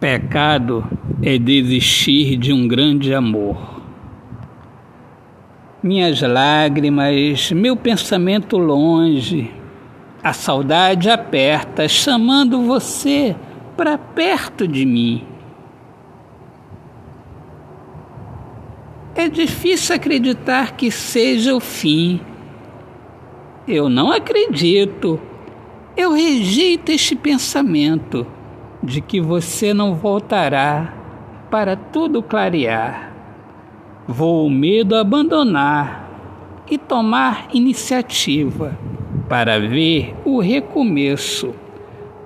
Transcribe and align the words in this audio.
Pecado 0.00 0.82
é 1.22 1.36
desistir 1.36 2.38
de 2.38 2.54
um 2.54 2.66
grande 2.66 3.12
amor. 3.12 3.82
Minhas 5.82 6.22
lágrimas, 6.22 7.52
meu 7.52 7.76
pensamento 7.76 8.56
longe, 8.56 9.52
a 10.24 10.32
saudade 10.32 11.10
aperta, 11.10 11.86
chamando 11.86 12.62
você 12.62 13.36
para 13.76 13.98
perto 13.98 14.66
de 14.66 14.86
mim. 14.86 15.22
É 19.14 19.28
difícil 19.28 19.94
acreditar 19.94 20.78
que 20.78 20.90
seja 20.90 21.54
o 21.54 21.60
fim. 21.60 22.22
Eu 23.68 23.90
não 23.90 24.10
acredito. 24.10 25.20
Eu 25.94 26.14
rejeito 26.14 26.90
este 26.90 27.14
pensamento 27.14 28.26
de 28.82 29.00
que 29.00 29.20
você 29.20 29.74
não 29.74 29.94
voltará 29.94 30.94
para 31.50 31.76
tudo 31.76 32.22
clarear. 32.22 33.12
Vou 34.06 34.46
o 34.46 34.50
medo 34.50 34.96
abandonar 34.96 36.08
e 36.70 36.78
tomar 36.78 37.48
iniciativa 37.52 38.78
para 39.28 39.60
ver 39.60 40.14
o 40.24 40.40
recomeço, 40.40 41.54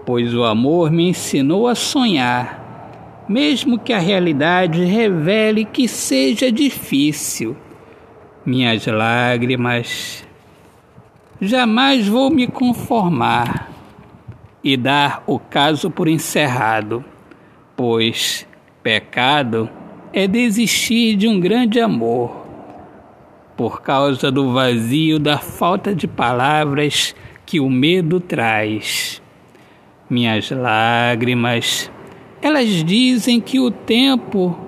pois 0.06 0.34
o 0.34 0.44
amor 0.44 0.90
me 0.90 1.08
ensinou 1.08 1.66
a 1.66 1.74
sonhar, 1.74 3.24
mesmo 3.28 3.78
que 3.78 3.92
a 3.92 3.98
realidade 3.98 4.84
revele 4.84 5.64
que 5.64 5.88
seja 5.88 6.52
difícil. 6.52 7.56
Minhas 8.46 8.86
lágrimas, 8.86 10.24
jamais 11.40 12.06
vou 12.06 12.30
me 12.30 12.46
conformar 12.46 13.73
e 14.64 14.78
dar 14.78 15.22
o 15.26 15.38
caso 15.38 15.90
por 15.90 16.08
encerrado, 16.08 17.04
pois 17.76 18.48
pecado 18.82 19.68
é 20.10 20.26
desistir 20.26 21.16
de 21.16 21.28
um 21.28 21.38
grande 21.38 21.78
amor, 21.78 22.46
por 23.56 23.82
causa 23.82 24.30
do 24.30 24.54
vazio 24.54 25.18
da 25.18 25.36
falta 25.36 25.94
de 25.94 26.08
palavras 26.08 27.14
que 27.44 27.60
o 27.60 27.68
medo 27.68 28.18
traz. 28.20 29.20
Minhas 30.08 30.50
lágrimas, 30.50 31.90
elas 32.40 32.68
dizem 32.84 33.40
que 33.40 33.60
o 33.60 33.70
tempo 33.70 34.58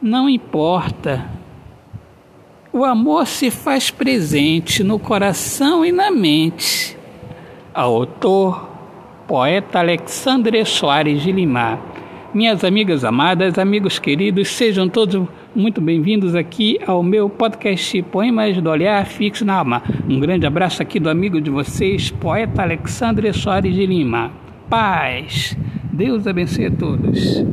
não 0.00 0.28
importa. 0.28 1.30
O 2.72 2.84
amor 2.84 3.26
se 3.26 3.50
faz 3.50 3.90
presente 3.90 4.84
no 4.84 4.98
coração 4.98 5.84
e 5.84 5.90
na 5.90 6.10
mente 6.10 6.97
autor, 7.78 8.68
poeta 9.28 9.78
Alexandre 9.78 10.64
Soares 10.64 11.22
de 11.22 11.30
Lima. 11.30 11.78
Minhas 12.34 12.64
amigas 12.64 13.04
amadas, 13.04 13.56
amigos 13.56 14.00
queridos, 14.00 14.48
sejam 14.48 14.88
todos 14.88 15.28
muito 15.54 15.80
bem-vindos 15.80 16.34
aqui 16.34 16.80
ao 16.84 17.04
meu 17.04 17.30
podcast 17.30 18.02
Poemas 18.02 18.60
do 18.60 18.68
Olhar 18.68 19.06
Fixo 19.06 19.44
na 19.44 19.54
Alma. 19.54 19.80
Um 20.08 20.18
grande 20.18 20.44
abraço 20.44 20.82
aqui 20.82 20.98
do 20.98 21.08
amigo 21.08 21.40
de 21.40 21.50
vocês, 21.50 22.10
poeta 22.10 22.62
Alexandre 22.62 23.32
Soares 23.32 23.72
de 23.72 23.86
Lima. 23.86 24.32
Paz. 24.68 25.56
Deus 25.92 26.26
abençoe 26.26 26.66
a 26.66 26.70
todos. 26.72 27.44